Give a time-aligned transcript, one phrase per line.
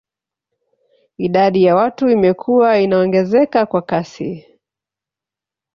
[1.17, 4.45] Idadi ya watu imekuwa inaongezeka kwa kasi